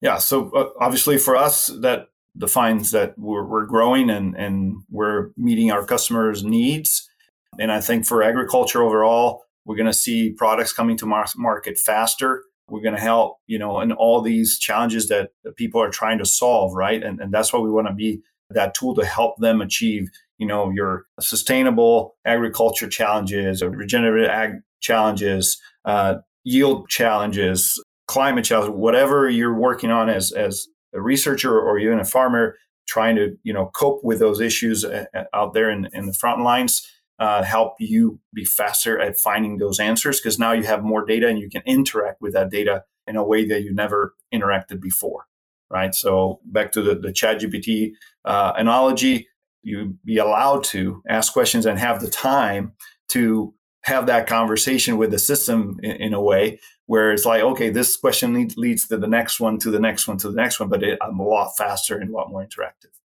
[0.00, 0.18] Yeah.
[0.18, 5.70] So uh, obviously, for us, that defines that we're, we're growing and, and we're meeting
[5.70, 7.09] our customers' needs
[7.58, 12.44] and I think for agriculture overall, we're going to see products coming to market faster.
[12.68, 16.18] We're going to help, you know, in all these challenges that, that people are trying
[16.18, 17.02] to solve, right?
[17.02, 20.08] And, and that's why we want to be that tool to help them achieve,
[20.38, 28.74] you know, your sustainable agriculture challenges or regenerative ag challenges, uh, yield challenges, climate challenges,
[28.74, 32.56] whatever you're working on as, as a researcher or even a farmer
[32.88, 36.42] trying to, you know, cope with those issues uh, out there in, in the front
[36.42, 36.84] lines
[37.20, 41.28] uh, help you be faster at finding those answers because now you have more data
[41.28, 45.26] and you can interact with that data in a way that you never interacted before
[45.70, 45.94] right?
[45.94, 47.92] So back to the, the chat gpt
[48.24, 49.28] uh, analogy
[49.62, 52.72] you be allowed to ask questions and have the time
[53.08, 57.70] to have that conversation with the system in, in a way where it's like okay
[57.70, 60.60] this question leads, leads to the next one to the next one to the next
[60.60, 62.99] one but it, i'm a lot faster and a lot more interactive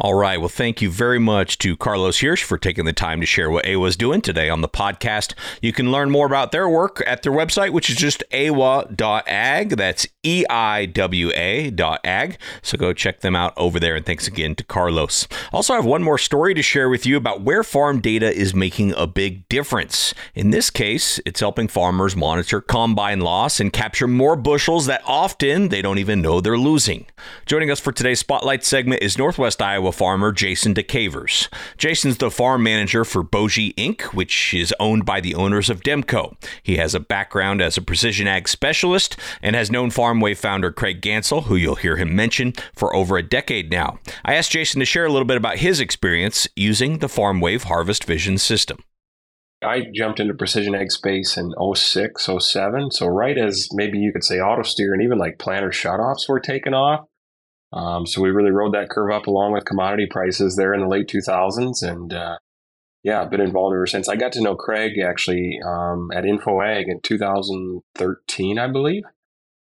[0.00, 0.38] all right.
[0.40, 3.66] Well, thank you very much to Carlos Hirsch for taking the time to share what
[3.66, 5.34] Eiwa is doing today on the podcast.
[5.60, 9.74] You can learn more about their work at their website, which is just eiwa.ag.
[9.74, 12.38] That's E I W A dot ag.
[12.62, 13.94] So go check them out over there.
[13.94, 15.28] And thanks again to Carlos.
[15.52, 18.54] Also, I have one more story to share with you about where farm data is
[18.54, 20.14] making a big difference.
[20.34, 25.68] In this case, it's helping farmers monitor combine loss and capture more bushels that often
[25.68, 27.06] they don't even know they're losing.
[27.44, 31.48] Joining us for today's Spotlight segment is Northwest Iowa farmer Jason Diekevers.
[31.76, 36.36] Jason's the farm manager for Boji Inc., which is owned by the owners of Demco.
[36.62, 41.00] He has a background as a precision ag specialist and has known FarmWave founder Craig
[41.00, 43.98] Ganssle, who you'll hear him mention, for over a decade now.
[44.24, 48.04] I asked Jason to share a little bit about his experience using the FarmWave Harvest
[48.04, 48.78] Vision system.
[49.62, 52.92] I jumped into precision ag space in 06, 07.
[52.92, 56.40] So right as maybe you could say auto steer and even like planter shutoffs were
[56.40, 57.06] taken off.
[57.72, 60.88] Um, so we really rode that curve up along with commodity prices there in the
[60.88, 61.82] late 2000s.
[61.82, 62.38] And uh,
[63.02, 64.08] yeah, I've been involved ever since.
[64.08, 69.04] I got to know Craig actually um, at InfoAg in 2013, I believe,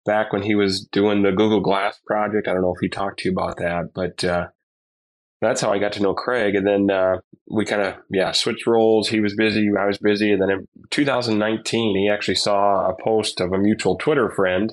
[0.04, 2.48] back when he was doing the Google Glass project.
[2.48, 4.48] I don't know if he talked to you about that, but uh,
[5.40, 6.54] that's how I got to know Craig.
[6.54, 7.16] And then uh,
[7.50, 9.08] we kind of, yeah, switched roles.
[9.08, 10.32] He was busy, I was busy.
[10.32, 14.72] And then in 2019, he actually saw a post of a mutual Twitter friend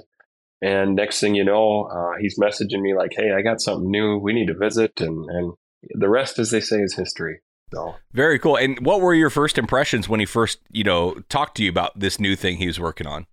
[0.63, 4.17] and next thing you know, uh, he's messaging me like, "Hey, I got something new.
[4.17, 5.53] We need to visit." And and
[5.89, 7.41] the rest, as they say, is history.
[7.73, 8.55] So very cool.
[8.55, 11.99] And what were your first impressions when he first, you know, talked to you about
[11.99, 13.27] this new thing he was working on?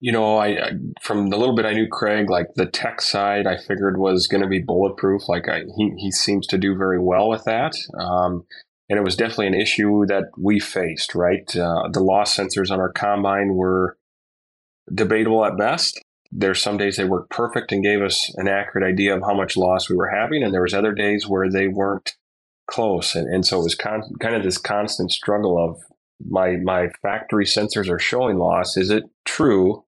[0.00, 0.70] You know, I, I
[1.02, 4.42] from the little bit I knew Craig, like the tech side, I figured was going
[4.42, 5.28] to be bulletproof.
[5.28, 7.74] Like I, he he seems to do very well with that.
[7.98, 8.46] Um,
[8.88, 11.14] and it was definitely an issue that we faced.
[11.14, 13.98] Right, uh, the loss sensors on our combine were
[14.94, 16.00] debatable at best
[16.36, 19.56] there's some days they worked perfect and gave us an accurate idea of how much
[19.56, 22.16] loss we were having, and there was other days where they weren't
[22.66, 25.80] close, and, and so it was con- kind of this constant struggle of
[26.28, 28.76] my my factory sensors are showing loss.
[28.76, 29.84] Is it true?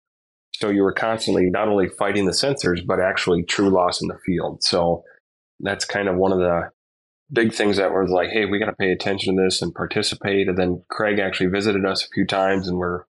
[0.54, 4.18] So you were constantly not only fighting the sensors, but actually true loss in the
[4.24, 4.62] field.
[4.62, 5.02] So
[5.60, 6.70] that's kind of one of the
[7.32, 10.48] big things that was like, hey, we got to pay attention to this and participate.
[10.48, 13.04] And then Craig actually visited us a few times, and we're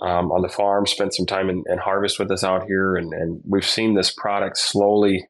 [0.00, 3.12] um, on the farm, spent some time in, in, harvest with us out here, and,
[3.12, 5.26] and we've seen this product slowly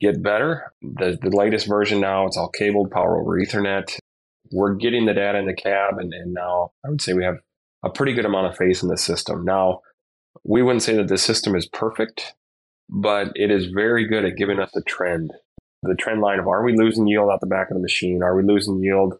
[0.00, 0.72] get better.
[0.82, 3.98] The, the latest version now, it's all cabled, power over Ethernet.
[4.50, 7.38] We're getting the data in the cab, and, and now I would say we have
[7.84, 9.44] a pretty good amount of faith in the system.
[9.44, 9.80] Now,
[10.44, 12.34] we wouldn't say that the system is perfect,
[12.88, 15.32] but it is very good at giving us a trend.
[15.82, 18.22] The trend line of are we losing yield out the back of the machine?
[18.22, 19.14] Are we losing yield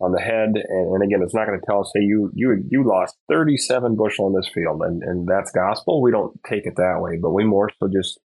[0.00, 0.52] on the head.
[0.54, 3.96] And, and again, it's not going to tell us, hey, you you you lost 37
[3.96, 6.02] bushel in this field, and and that's gospel.
[6.02, 8.18] We don't take it that way, but we more so just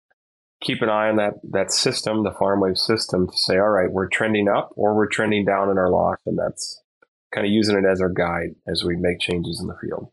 [0.61, 4.09] keep an eye on that that system, the FarmWave system, to say, all right, we're
[4.09, 6.81] trending up or we're trending down in our loss, and that's
[7.33, 10.11] kind of using it as our guide as we make changes in the field.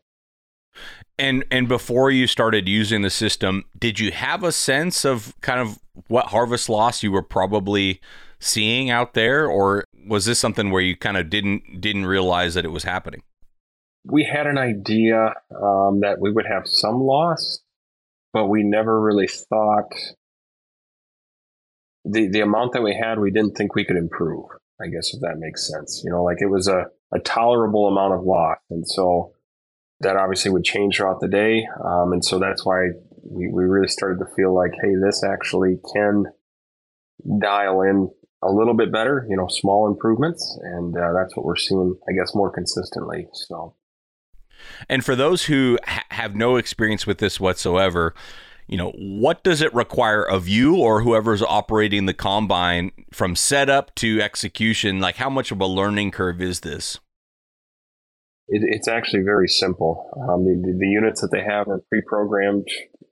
[1.17, 5.59] And and before you started using the system, did you have a sense of kind
[5.59, 7.99] of what harvest loss you were probably
[8.39, 12.65] seeing out there, or was this something where you kind of didn't didn't realize that
[12.65, 13.23] it was happening?
[14.05, 17.59] We had an idea um, that we would have some loss,
[18.33, 19.91] but we never really thought
[22.05, 23.19] the the amount that we had.
[23.19, 24.45] We didn't think we could improve.
[24.81, 28.13] I guess if that makes sense, you know, like it was a a tolerable amount
[28.13, 29.33] of loss, and so
[30.01, 32.89] that obviously would change throughout the day, um, and so that's why
[33.23, 36.25] we, we really started to feel like, hey, this actually can
[37.39, 38.09] dial in
[38.43, 40.57] a little bit better, you know, small improvements.
[40.61, 43.27] And uh, that's what we're seeing, I guess, more consistently.
[43.33, 43.75] So.
[44.89, 48.13] And for those who ha- have no experience with this whatsoever,
[48.67, 53.95] you know, what does it require of you or whoever's operating the combine from setup
[53.95, 54.99] to execution?
[54.99, 56.99] Like, how much of a learning curve is this?
[58.49, 60.09] It, it's actually very simple.
[60.29, 62.67] Um, the, the, the, units that they have are pre-programmed.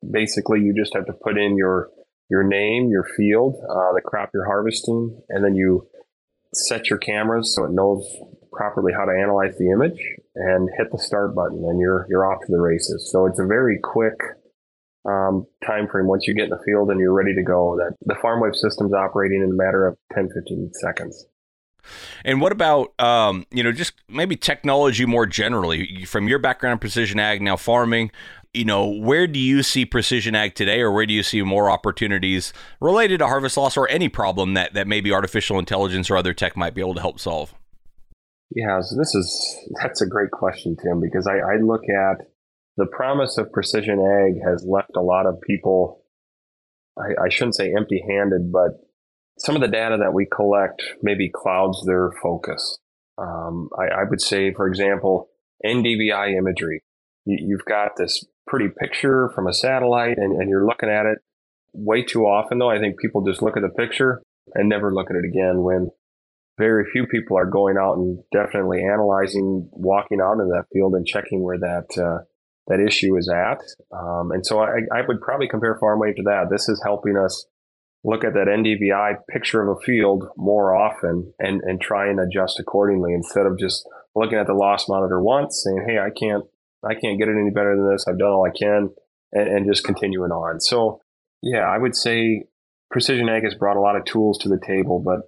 [0.10, 1.90] Basically, you just have to put in your
[2.30, 5.88] your name, your field, uh, the crop you're harvesting, and then you
[6.54, 8.06] set your cameras so it knows
[8.52, 10.00] properly how to analyze the image
[10.36, 13.10] and hit the start button, and you're you're off to the races.
[13.12, 14.16] So it's a very quick
[15.06, 17.78] um, time frame once you get in the field and you're ready to go.
[17.78, 21.26] That the FarmWave system's operating in a matter of 10, 15 seconds.
[22.24, 26.80] And what about um, you know just maybe technology more generally from your background in
[26.80, 28.12] precision ag now farming?
[28.56, 31.70] You know, where do you see precision ag today, or where do you see more
[31.70, 36.34] opportunities related to harvest loss or any problem that that maybe artificial intelligence or other
[36.34, 37.54] tech might be able to help solve?
[38.52, 42.26] Yeah, so this is that's a great question, Tim, because I, I look at
[42.78, 46.04] the promise of precision ag has left a lot of people.
[46.98, 48.80] I, I shouldn't say empty-handed, but
[49.38, 52.78] some of the data that we collect maybe clouds their focus.
[53.18, 55.30] Um, I, I, would say, for example,
[55.66, 56.82] NDVI imagery.
[57.26, 61.20] You, have got this pretty picture from a satellite and, and you're looking at it
[61.74, 62.70] way too often, though.
[62.70, 64.22] I think people just look at the picture
[64.54, 65.90] and never look at it again when
[66.58, 71.06] very few people are going out and definitely analyzing, walking out in that field and
[71.06, 72.24] checking where that, uh,
[72.68, 73.62] that issue is at.
[73.92, 76.48] Um, and so I, I would probably compare FarmWave to that.
[76.50, 77.46] This is helping us
[78.06, 82.60] look at that NDVI picture of a field more often and, and try and adjust
[82.60, 86.46] accordingly instead of just looking at the loss monitor once saying, Hey, I can't,
[86.86, 88.06] I can't get it any better than this.
[88.08, 88.90] I've done all I can
[89.32, 90.60] and, and just continuing on.
[90.60, 91.02] So
[91.42, 92.46] yeah, I would say
[92.92, 95.22] precision ag has brought a lot of tools to the table, but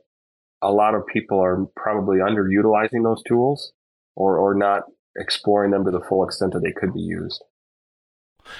[0.62, 3.74] a lot of people are probably underutilizing those tools
[4.16, 4.84] or, or not
[5.18, 7.44] exploring them to the full extent that they could be used.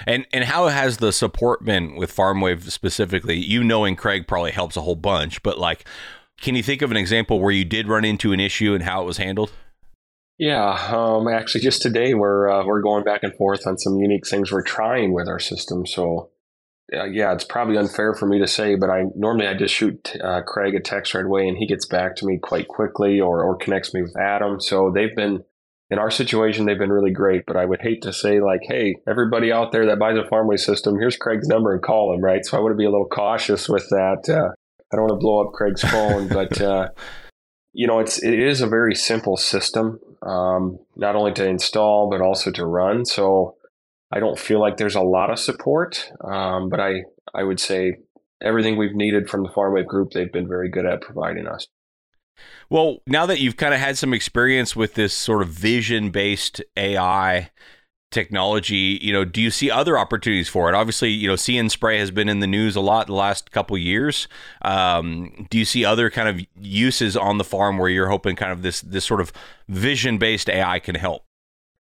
[0.06, 3.38] And and how has the support been with FarmWave specifically?
[3.38, 5.88] You knowing Craig probably helps a whole bunch, but like,
[6.42, 9.02] can you think of an example where you did run into an issue and how
[9.02, 9.52] it was handled?
[10.38, 14.28] Yeah, um, actually, just today we're uh, we're going back and forth on some unique
[14.28, 15.86] things we're trying with our system.
[15.88, 16.30] So,
[16.96, 20.16] uh, yeah, it's probably unfair for me to say, but I normally I just shoot
[20.24, 23.44] uh, Craig a text right away, and he gets back to me quite quickly, or
[23.44, 24.62] or connects me with Adam.
[24.62, 25.44] So they've been
[25.90, 28.96] in our situation, they've been really great, but I would hate to say like, Hey,
[29.08, 32.22] everybody out there that buys a FarmWave system, here's Craig's number and call him.
[32.22, 32.46] Right.
[32.46, 34.26] So I want to be a little cautious with that.
[34.28, 34.52] Uh,
[34.92, 36.90] I don't want to blow up Craig's phone, but, uh,
[37.78, 42.22] you know, it's, it is a very simple system, um, not only to install, but
[42.22, 43.06] also to run.
[43.06, 43.56] So
[44.12, 46.12] I don't feel like there's a lot of support.
[46.26, 47.04] Um, but I,
[47.36, 47.98] I would say
[48.42, 51.68] everything we've needed from the FarmWave group, they've been very good at providing us.
[52.68, 56.64] Well, now that you've kind of had some experience with this sort of vision based
[56.76, 57.52] AI
[58.12, 60.76] technology, you know, do you see other opportunities for it?
[60.76, 63.52] Obviously, you know, See & Spray has been in the news a lot the last
[63.52, 64.28] couple years.
[64.62, 68.52] Um, do you see other kind of uses on the farm where you're hoping kind
[68.52, 69.34] of this this sort of
[69.68, 71.24] vision based AI can help?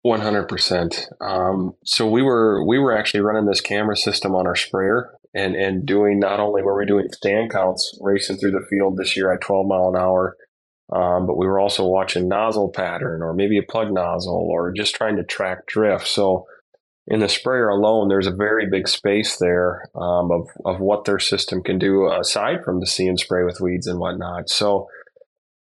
[0.01, 1.07] One hundred percent.
[1.19, 5.55] Um, so we were we were actually running this camera system on our sprayer and
[5.55, 9.31] and doing not only were we doing stand counts racing through the field this year
[9.31, 10.37] at 12 mile an hour,
[10.91, 14.95] um, but we were also watching nozzle pattern or maybe a plug nozzle or just
[14.95, 16.07] trying to track drift.
[16.07, 16.45] So
[17.07, 21.19] in the sprayer alone, there's a very big space there um, of of what their
[21.19, 24.49] system can do aside from the See & Spray with weeds and whatnot.
[24.49, 24.87] So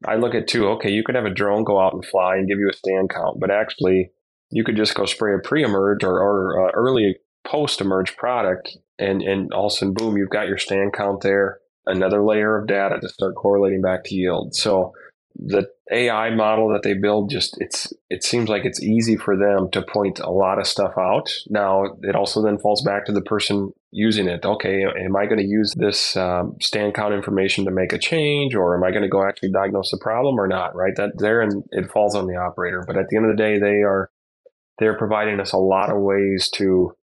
[0.06, 0.68] I look at too.
[0.70, 3.10] Okay, you could have a drone go out and fly and give you a stand
[3.10, 4.12] count, but actually
[4.52, 9.54] you could just go spray a pre-emerge or, or uh, early post-emerge product and and
[9.54, 12.98] all of a sudden, boom, you've got your stand count there, another layer of data
[13.00, 14.56] to start correlating back to yield.
[14.56, 14.94] So
[15.40, 19.70] the AI model that they build just it's it seems like it's easy for them
[19.72, 21.32] to point a lot of stuff out.
[21.48, 24.44] Now it also then falls back to the person using it.
[24.44, 28.56] Okay, am I going to use this um, stand count information to make a change,
[28.56, 30.76] or am I going to go actually diagnose the problem or not?
[30.76, 32.84] Right, that there and it falls on the operator.
[32.86, 34.10] But at the end of the day, they are
[34.80, 36.96] they're providing us a lot of ways to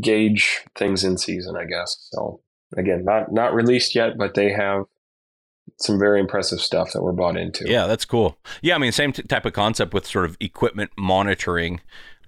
[0.00, 2.08] gauge things in season, I guess.
[2.12, 2.40] So
[2.76, 4.84] again, not not released yet, but they have
[5.78, 7.68] some very impressive stuff that we're bought into.
[7.68, 8.38] Yeah, that's cool.
[8.62, 11.80] Yeah, I mean, same t- type of concept with sort of equipment monitoring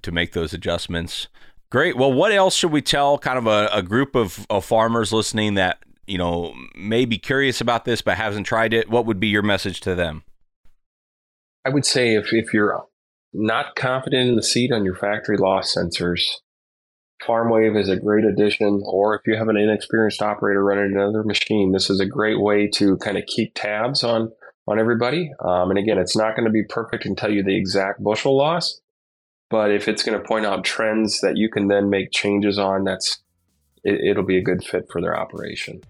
[0.03, 1.28] to make those adjustments.
[1.70, 1.97] Great.
[1.97, 5.55] Well, what else should we tell kind of a, a group of, of farmers listening
[5.55, 8.89] that, you know, may be curious about this but hasn't tried it?
[8.89, 10.22] What would be your message to them?
[11.64, 12.84] I would say if, if you're
[13.32, 16.22] not confident in the seed on your factory loss sensors,
[17.22, 18.82] FarmWave is a great addition.
[18.84, 22.68] Or if you have an inexperienced operator running another machine, this is a great way
[22.68, 24.32] to kind of keep tabs on
[24.68, 25.32] on everybody.
[25.40, 28.36] Um, and again, it's not going to be perfect and tell you the exact bushel
[28.36, 28.80] loss,
[29.48, 32.84] but if it's going to point out trends that you can then make changes on,
[32.84, 33.18] that's
[33.84, 35.82] it, it'll be a good fit for their operation.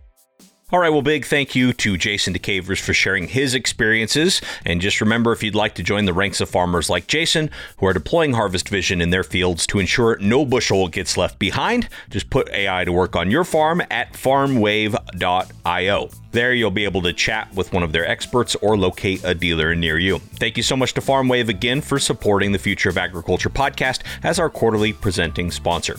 [0.72, 4.40] All right, well, big thank you to Jason Diekevers for sharing his experiences.
[4.64, 7.86] And just remember if you'd like to join the ranks of farmers like Jason who
[7.86, 12.30] are deploying Harvest Vision in their fields to ensure no bushel gets left behind, just
[12.30, 16.10] put AI to work on your farm at farmwave.io.
[16.36, 19.74] There, you'll be able to chat with one of their experts or locate a dealer
[19.74, 20.18] near you.
[20.18, 24.38] Thank you so much to FarmWave again for supporting the Future of Agriculture podcast as
[24.38, 25.96] our quarterly presenting sponsor.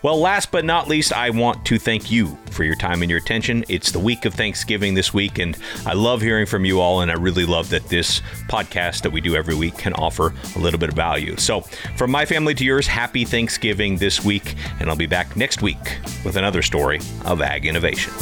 [0.00, 3.18] Well, last but not least, I want to thank you for your time and your
[3.18, 3.62] attention.
[3.68, 5.54] It's the week of Thanksgiving this week, and
[5.84, 9.20] I love hearing from you all, and I really love that this podcast that we
[9.20, 11.36] do every week can offer a little bit of value.
[11.36, 11.60] So,
[11.98, 15.98] from my family to yours, happy Thanksgiving this week, and I'll be back next week
[16.24, 18.14] with another story of ag innovation.